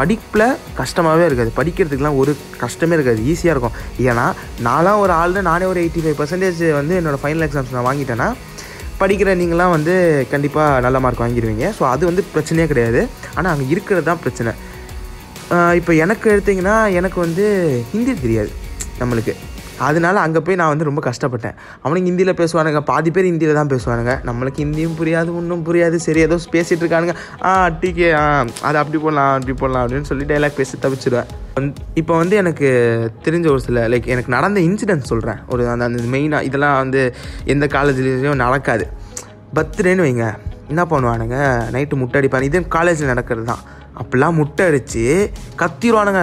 படிப்பில் 0.01 0.47
கஷ்டமாகவே 0.81 1.25
இருக்காது. 1.29 1.51
படிக்கிறதுக்குலாம் 1.59 2.21
ஒரு 2.21 2.31
கஷ்டமே 2.63 2.95
இருக்காது. 2.97 3.19
ஈஸியாக 3.31 3.55
இருக்கும். 3.55 3.75
ஏன்னா 4.09 4.25
நான்லாம் 4.67 5.01
ஒரு 5.05 5.13
ஆள் 5.21 5.35
நானே 5.51 5.67
ஒரு 5.73 5.81
எயிட்டி 5.83 6.03
ஃபைவ் 6.05 6.17
பர்சன்டேஜ் 6.21 6.63
வந்து 6.79 6.95
என்னோடய 7.01 7.21
ஃபைனல் 7.23 7.45
எக்ஸாம்ஸ் 7.47 7.75
நான் 7.75 7.87
வாங்கிட்டேன்னா 7.89 8.29
படிக்கிற 9.01 9.29
நீங்களாம் 9.41 9.75
வந்து 9.75 9.93
கண்டிப்பாக 10.31 10.81
நல்ல 10.85 10.97
மார்க் 11.03 11.21
வாங்கிடுவீங்க 11.23 11.67
ஸோ 11.77 11.83
அது 11.93 12.03
வந்து 12.09 12.23
பிரச்சனையே 12.33 12.65
கிடையாது. 12.71 13.01
ஆனால் 13.37 13.51
அங்கே 13.53 13.65
இருக்கிறது 13.73 14.05
தான் 14.09 14.21
பிரச்சனை. 14.25 14.51
இப்போ 15.79 15.91
எனக்கு 16.03 16.27
எடுத்திங்கன்னா 16.33 16.75
எனக்கு 16.99 17.17
வந்து 17.25 17.45
ஹிந்தி 17.93 18.13
தெரியாது 18.25 18.51
நம்மளுக்கு. 18.99 19.33
அதனால 19.87 20.15
அங்கே 20.25 20.39
போய் 20.45 20.57
நான் 20.61 20.71
வந்து 20.73 20.87
ரொம்ப 20.89 21.01
கஷ்டப்பட்டேன். 21.09 21.55
அவனுக்கு 21.85 22.09
ஹிந்தியில் 22.09 22.39
பேசுவானுங்க 22.41 22.81
பாதி 22.89 23.11
பேர் 23.15 23.29
ஹிந்தியில் 23.29 23.59
தான் 23.59 23.71
பேசுவானுங்க. 23.73 24.13
நம்மளுக்கு 24.29 24.63
ஹிந்தியும் 24.63 24.97
புரியாது 24.99 25.29
ஒன்றும் 25.39 25.65
புரியாது. 25.67 25.99
சரி 26.05 26.21
ஏதோ 26.27 26.37
பேசிகிட்டு 26.55 26.83
இருக்கானுங்க. 26.85 27.15
ஆ 27.49 27.51
டிகே 27.81 28.09
ஆ 28.21 28.25
அது 28.67 28.77
அப்படி 28.81 28.99
போடலாம் 29.05 29.33
அப்படி 29.37 29.55
போடலாம் 29.61 29.83
அப்படின்னு 29.85 30.09
சொல்லி 30.11 30.27
டைலாக் 30.31 30.59
பேசி 30.59 30.77
தவிச்சிடுவேன் 30.85 31.29
இப்போ 31.99 32.13
வந்து 32.21 32.35
எனக்கு 32.41 32.67
தெரிஞ்ச 33.25 33.47
ஒரு 33.53 33.61
சில 33.65 33.87
லைக் 33.93 34.05
எனக்கு 34.13 34.35
நடந்த 34.35 34.59
இன்சிடென்ட் 34.67 35.09
சொல்கிறேன் 35.11 35.39
ஒரு 35.53 35.63
அந்த 35.73 35.85
அந்த 35.89 36.03
மெயினாக 36.13 36.47
இதெல்லாம் 36.49 36.77
வந்து 36.83 37.01
எந்த 37.53 37.65
காலேஜ்லேயும் 37.75 38.41
நடக்காது. 38.45 38.85
பர்த்டேன்னு 39.57 40.05
வைங்க. 40.07 40.27
என்ன 40.71 40.83
பண்ணுவானுங்க? 40.91 41.37
நைட்டு 41.75 41.99
முட்டை 42.01 42.17
அடிப்பாங்க 42.19 42.47
இதே 42.49 42.59
காலேஜில் 42.75 43.11
நடக்கிறது 43.13 43.45
தான். 43.51 43.63
அப்படிலாம் 44.01 44.37
முட்டை 44.39 44.65
அடித்து 44.69 45.03
கத்திடுவானுங்க 45.61 46.21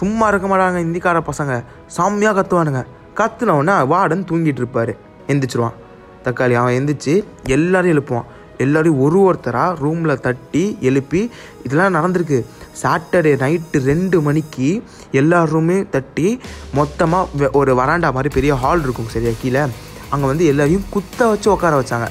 சும்மா 0.00 0.26
இருக்க 0.32 0.46
மாட்டாங்க 0.50 0.80
இந்திக்கார 0.86 1.20
பசங்க. 1.30 1.54
செம்மையாக 1.96 2.36
கத்துவானுங்க. 2.38 2.82
கத்துனவுடனே 3.18 3.76
வார்டன் 3.92 4.26
தூங்கிட்டு 4.30 4.62
இருப்பார். 4.62 4.92
எந்திரிச்சிருவான். 5.26 5.76
தக்காளி 6.24 6.54
அவன் 6.60 6.76
எந்திரிச்சு 6.78 7.24
எல்லாரையும் 7.44 7.96
எழுப்புவான். 7.96 8.28
எல்லாரையும் 8.58 9.00
ஒரு 9.00 9.18
ஒருத்தராக 9.26 9.78
ரூமில் 9.78 10.20
தட்டி 10.20 10.78
எழுப்பி 10.80 11.30
இதெல்லாம் 11.64 11.96
நடந்திருக்கு. 11.98 12.38
சாட்டர்டே 12.82 13.32
நைட்டு 13.44 13.78
ரெண்டு 13.90 14.20
மணிக்கு 14.20 14.82
எல்லா 15.10 15.42
ரூமையும் 15.42 15.88
தட்டி 15.88 16.40
மொத்தமாக 16.74 17.50
ஒரு 17.52 17.72
வராண்டா 17.80 18.08
மாதிரி 18.16 18.34
பெரிய 18.34 18.54
ஹால் 18.54 18.82
இருக்கும் 18.82 19.12
சரியா 19.14 19.32
கீழே. 19.42 19.62
அங்கே 20.08 20.26
வந்து 20.26 20.44
எல்லாரையும் 20.46 20.84
குத்த 20.90 21.26
வச்சு 21.26 21.50
உட்கார 21.52 21.80
வச்சாங்க. 21.80 22.08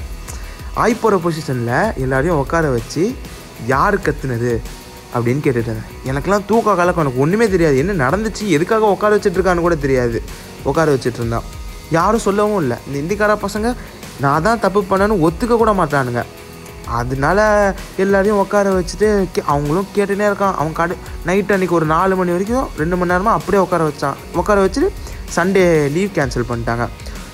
ஆய்ப்போகிற 0.82 1.16
பொசிஷனில் 1.26 1.96
எல்லாரையும் 1.96 2.38
உட்கார 2.38 2.68
வச்சு 2.68 3.14
யார் 3.66 3.96
கத்துனது? 3.98 4.52
அப்படின்னு 5.14 5.42
கேட்டுட்டாங்க 5.46 5.84
எனக்கெல்லாம் 6.10 6.46
தூக்க 6.50 6.74
கலக்கம். 6.80 7.04
எனக்கு 7.04 7.22
ஒன்றுமே 7.24 7.48
தெரியாது. 7.48 7.76
என்ன 7.82 8.08
நடந்துச்சு? 8.08 8.44
எதுக்காக 8.56 8.90
உட்கார 8.94 9.16
வச்சுட்டுருக்கான்னு 9.16 9.66
கூட 9.66 9.76
தெரியாது. 9.84 10.18
உட்கார 10.70 10.94
வச்சுட்டு 10.94 11.20
இருந்தான் 11.22 11.46
யாரும் 11.90 12.26
சொல்லவும் 12.26 12.60
இல்லை. 12.60 12.76
இந்த 12.86 12.98
இந்திக்கார 12.98 13.38
பசங்க 13.46 13.68
நான் 14.24 14.44
தான் 14.46 14.60
தப்பு 14.60 14.80
பண்ணேன்னு 14.90 15.16
ஒத்துக்க 15.26 15.56
கூட 15.56 15.72
மாட்டானுங்க. 15.80 16.22
அதனால 16.98 17.40
எல்லாரையும் 17.96 18.38
உட்கார 18.38 18.70
வச்சுட்டு 18.78 19.08
கே 19.32 19.42
அவங்களும் 19.46 19.88
கேட்டுனே 19.96 20.26
இருக்கான். 20.30 20.54
அவன் 20.60 20.76
கடை 20.78 20.96
நைட் 21.24 21.52
அன்றைக்கி 21.56 21.74
ஒரு 21.78 21.86
நாலு 21.86 22.16
மணி 22.16 22.30
வரைக்கும் 22.30 22.68
ரெண்டு 22.78 22.96
மணி 22.96 23.10
நேரமாக 23.12 23.38
அப்படியே 23.38 23.62
உட்கார 23.62 23.82
வச்சான். 23.88 24.16
உட்கார 24.40 24.64
வச்சுட்டு 24.66 24.88
சண்டே 25.36 25.64
லீவ் 25.96 26.16
கேன்சல் 26.18 26.48
பண்ணிட்டாங்க. 26.50 26.86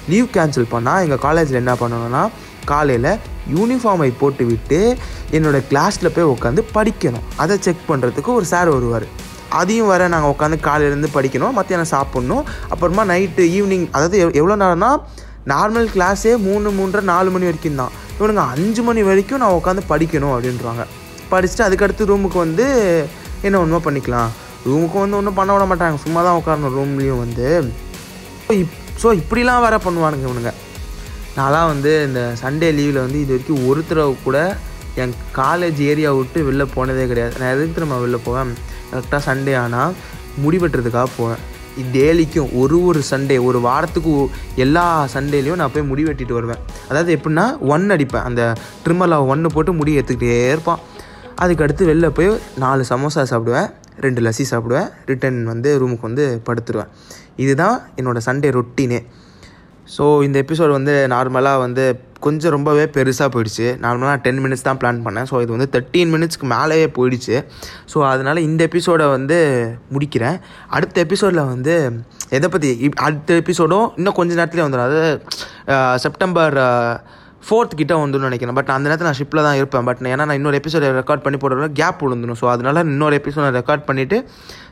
லீவ் 0.09 0.35
கேன்சல் 0.35 0.73
பண்ணால் 0.73 1.05
எங்கள் 1.05 1.23
காலேஜில் 1.27 1.61
என்ன 1.63 1.75
பண்ணணும்னா 1.83 2.23
காலையில் 2.73 3.11
யூனிஃபார்மை 3.57 4.11
போட்டுவிட்டு 4.23 4.81
என்னோட 5.37 5.55
என்னோடய 5.55 5.69
கிளாஸில் 5.71 6.13
போய் 6.15 6.33
உட்காந்து 6.35 6.63
படிக்கணும். 6.77 7.25
அதை 7.43 7.55
செக் 7.67 7.89
பண்ணுறதுக்கு 7.91 8.31
ஒரு 8.39 8.47
சார் 8.53 8.71
வருவார். 8.75 9.07
அதையும் 9.61 9.91
வர 9.93 10.07
நாங்கள் 10.15 10.33
உட்காந்து 10.35 10.57
காலையிலேருந்து 10.67 11.11
படிக்கணும் 11.17 11.55
மத்தியானம் 11.59 11.91
சாப்பிட்ணும் 11.93 12.45
அப்புறமா 12.73 13.03
நைட்டு 13.11 13.45
ஈவினிங் 13.57 13.87
அதாவது 13.97 14.17
எவ் 14.23 14.37
எவ்வளோ 14.41 14.57
நேரம்னா 14.63 14.91
நார்மல் 15.53 15.89
கிளாஸே 15.95 16.33
மூணு 16.47 16.69
மூன்றரை 16.79 17.03
நாலு 17.13 17.31
மணி 17.35 17.49
வரைக்கும் 17.49 17.81
தான். 17.83 17.93
இவனுங்க 18.19 18.45
அஞ்சு 18.55 18.83
மணி 18.89 19.03
வரைக்கும் 19.09 19.43
நான் 19.43 19.57
உட்காந்து 19.59 19.83
படிக்கணும் 19.93 20.35
அப்படின்றாங்க. 20.35 20.85
படிச்சுட்டு 21.33 21.67
அதுக்கடுத்து 21.67 22.09
ரூமுக்கு 22.11 22.39
வந்து 22.45 22.67
என்ன 23.47 23.57
ஒன்றுமோ 23.63 23.81
பண்ணிக்கலாம். 23.87 24.31
ரூமுக்கு 24.69 24.99
வந்து 25.03 25.19
ஒன்றும் 25.21 25.39
பண்ண 25.39 25.53
விட 25.55 25.65
மாட்டாங்க. 25.71 25.99
சும்மா 26.05 26.21
தான் 26.27 26.39
உட்காரணும் 26.41 26.75
ரூம்லேயும் 26.79 27.23
வந்து. 27.25 27.49
இப் 28.61 28.77
ஸோ 29.03 29.09
இப்படிலாம் 29.21 29.65
வேற 29.67 29.77
பண்ணுவானுங்க 29.87 30.27
இவனுங்க. 30.29 30.53
நான்லாம் 31.37 31.71
வந்து 31.73 31.93
இந்த 32.07 32.21
சண்டே 32.43 32.69
லீவில் 32.79 33.03
வந்து 33.05 33.21
இது 33.25 33.33
வரைக்கும் 33.35 33.63
ஒரு 33.69 33.81
தடவை 33.89 34.13
கூட 34.27 34.39
என் 35.03 35.15
காலேஜ் 35.39 35.81
ஏரியா 35.93 36.11
விட்டு 36.19 36.41
வெளில 36.49 36.65
போனதே 36.75 37.05
கிடையாது. 37.11 37.35
நான் 37.41 37.53
எதுக்கு 37.55 37.77
திரும்ப 37.79 37.97
வெளில 38.03 38.19
போவேன்? 38.27 38.53
கரெக்டாக 38.91 39.21
சண்டே 39.29 39.55
ஆனால் 39.63 39.95
முடி 40.43 40.59
வெட்டுறதுக்காக 40.63 41.09
போவேன். 41.17 41.43
டெய்லிக்கும் 41.95 42.51
ஒரு 42.61 42.77
ஒரு 42.89 43.01
சண்டே 43.11 43.37
ஒரு 43.49 43.61
வாரத்துக்கு 43.67 44.13
எல்லா 44.65 44.85
சண்டேலையும் 45.15 45.61
நான் 45.61 45.73
போய் 45.77 45.89
முடி 45.91 46.03
வெட்டிட்டு 46.09 46.37
வருவேன். 46.39 46.61
அதாவது 46.89 47.11
எப்படின்னா 47.17 47.47
ஒன் 47.75 47.87
அடிப்பேன். 47.95 48.27
அந்த 48.29 48.43
ட்ரிம்மரில் 48.85 49.27
ஒன்று 49.33 49.55
போட்டு 49.55 49.73
முடி 49.81 49.99
எடுத்துக்கிட்டே 49.99 50.39
இருப்பான். 50.53 50.83
அதுக்கு 51.43 51.65
அடுத்து 51.65 51.91
வெளில 51.93 52.09
போய் 52.19 52.31
நாலு 52.65 52.85
சமோசா 52.91 53.25
சாப்பிடுவேன் 53.33 53.69
ரெண்டு 54.05 54.21
லஸ்ஸி 54.27 54.45
சாப்பிடுவேன் 54.53 54.89
ரிட்டன் 55.11 55.43
வந்து 55.53 55.71
ரூமுக்கு 55.81 56.09
வந்து 56.11 56.27
படுத்துருவேன். 56.47 56.91
இதுதான் 57.45 57.77
என்னோடய 57.99 58.27
சண்டே 58.29 58.49
ரொட்டீனே 58.59 59.01
ஸோ 59.99 60.23
இந்த 60.23 60.45
எபிசோட் 60.49 60.71
வந்து 60.71 61.07
நார்மலாக 61.11 61.59
வந்து 61.59 62.01
கொஞ்சம் 62.21 62.51
ரொம்பவே 62.51 62.85
பெருசாக 62.85 63.29
போயிடுச்சு. 63.29 63.77
நார்மலாக 63.83 64.17
டென் 64.17 64.39
மினிட்ஸ் 64.39 64.63
தான் 64.63 64.77
பிளான் 64.77 65.07
பண்ணேன். 65.07 65.27
ஸோ 65.31 65.43
இது 65.43 65.57
வந்து 65.57 65.69
தேர்ட்டீன் 65.73 66.13
மினிட்ஸ்க்கு 66.15 66.61
மேலேயே 66.61 66.87
போயிடுச்சு. 66.87 67.45
ஸோ 67.95 68.09
அதனால் 68.09 68.37
இந்த 68.37 68.65
எபிசோடை 68.65 69.07
வந்து 69.07 69.71
முடிக்கிறேன். 69.93 70.41
அடுத்த 70.69 71.01
எபிசோடில் 71.01 71.45
வந்து 71.45 71.93
எதை 72.29 72.49
பற்றி 72.49 72.79
இப்- 72.83 72.93
அடுத்த 72.93 73.35
எபிசோடும் 73.35 73.93
இன்னும் 73.97 74.13
கொஞ்ச 74.13 74.35
நேரத்துலேயே 74.35 74.65
வந்துடும் 74.65 74.89
அதாவது 74.89 75.23
செப்டம்பர் 75.97 76.57
ஃபோர்த் 77.47 77.75
கிட்ட 77.81 77.95
வந்துடும் 78.03 78.29
நினைக்கிறேன். 78.29 78.57
பட் 78.59 78.71
அந்த 78.75 78.87
நேரத்தில் 78.89 79.09
நான் 79.09 79.19
ஷிப்பில் 79.21 79.43
தான் 79.47 79.57
இருப்பேன். 79.61 79.85
பட் 79.89 80.01
ஏன்னா 80.13 80.25
நான் 80.29 80.39
இன்னொரு 80.41 80.59
எபிசோட 80.61 80.91
ரெக்கார்ட் 81.01 81.25
பண்ணி 81.25 81.39
போடுறதுல 81.43 81.69
கேப் 81.81 82.03
விழுந்துடும் 82.05 82.39
ஸோ 82.43 82.47
அதனால 82.55 82.85
இன்னொரு 82.93 83.17
எபிசோட் 83.21 83.45
நான் 83.47 83.59
ரெக்கார்ட் 83.61 83.85
பண்ணிவிட்டு 83.89 84.19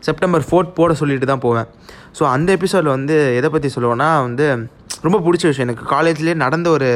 செப்டம்பர் 0.08 0.44
ஃபோர்த் 0.48 0.72
போட 0.78 0.94
சொல்லிட்டு 1.00 1.28
தான் 1.32 1.42
போவேன். 1.46 1.68
ஸோ 2.18 2.22
அந்த 2.34 2.48
எபிசோடில் 2.58 2.92
வந்து 2.96 3.16
எதை 3.38 3.50
பற்றி 3.54 3.70
சொல்லுவேன்னா 3.76 4.08
வந்து 4.26 4.46
ரொம்ப 5.06 5.18
பிடிச்ச 5.26 5.44
விஷயம். 5.50 5.66
எனக்கு 5.68 5.86
காலேஜ்லேயே 5.94 6.36
நடந்த 6.44 6.70
ஒரு 6.76 6.90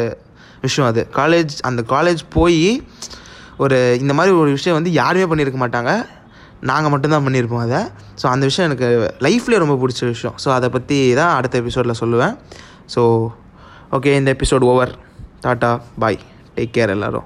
விஷயம் 0.66 0.88
அது. 0.90 1.02
காலேஜ் 1.20 1.54
அந்த 1.70 1.80
காலேஜ் 1.94 2.22
போய் 2.36 2.60
ஒரு 3.64 3.78
இந்த 4.02 4.12
மாதிரி 4.18 4.34
ஒரு 4.42 4.50
விஷயம் 4.56 4.78
வந்து 4.78 4.92
யாருமே 5.00 5.26
பண்ணியிருக்க 5.32 5.60
மாட்டாங்க. 5.62 5.92
நாங்கள் 6.70 6.92
மட்டும்தான் 6.92 7.24
பண்ணியிருப்போம் 7.26 7.64
அதை. 7.66 7.80
ஸோ 8.20 8.26
அந்த 8.34 8.44
விஷயம் 8.50 8.68
எனக்கு 8.68 8.88
லைஃப்லேயே 9.26 9.58
ரொம்ப 9.62 9.76
பிடிச்ச 9.82 10.02
விஷயம். 10.14 10.36
ஸோ 10.44 10.48
அதை 10.58 10.68
பற்றி 10.76 10.98
தான் 11.20 11.32
அடுத்த 11.38 11.60
எபிசோடில் 11.62 12.00
சொல்லுவேன். 12.02 12.34
ஸோ 12.94 13.02
ஓகே 13.96 14.12
இந்த 14.20 14.30
episode 14.36 14.64
over 14.70 14.92
ta ta 15.46 15.80
bye. 15.98 16.18
Take 16.56 16.68
care 16.72 16.88
எல்லாரும். 16.88 17.24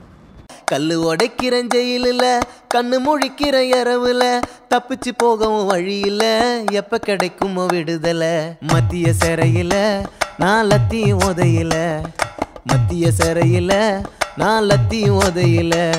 கல் 0.65 0.99
உடைக்கிற 0.99 1.63
ஜெயிலில் 1.63 2.41
கண்ணு 2.75 2.99
முழிக்கிற 3.01 3.57
இரவுல. 3.77 4.41
தப்பிச்சு 4.71 5.13
போகவும் 5.17 5.67
வழியில 5.67 6.23
எப்ப 6.71 6.99
கிடைக்குமோ 6.99 7.67
விடுதலை. 7.67 8.57
மத்திய 8.61 9.13
சிறையில 9.25 10.05
நான் 10.39 10.67
லத்தியும் 10.67 11.21
உதையில 11.27 12.05
மத்திய 12.65 13.11
சிறையில 13.19 14.05
நான் 14.37 14.65
லத்தியும் 14.65 15.19
உதையில 15.21 15.95